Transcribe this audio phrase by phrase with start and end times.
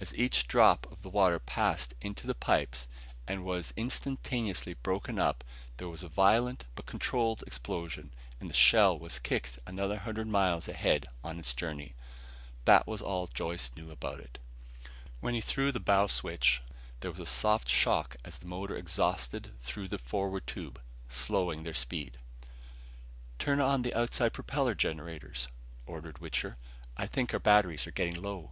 [0.00, 2.88] As each drop of water passed into the pipes,
[3.28, 5.44] and was instantaneously broken up,
[5.76, 10.66] there was a violent but controlled explosion and the shell was kicked another hundred miles
[10.66, 11.94] ahead on its journey.
[12.64, 14.38] That was all Joyce knew about it.
[15.22, 16.60] He threw the bow switch.
[16.98, 21.72] There was a soft shock as the motor exhausted through the forward tube, slowing their
[21.72, 22.18] speed.
[23.38, 25.46] "Turn on the outside generator propellers,"
[25.86, 26.56] ordered Wichter.
[26.96, 28.50] "I think our batteries are getting low."